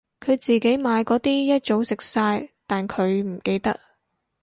[0.19, 3.79] 佢自己買嗰啲一早食晒但佢唔記得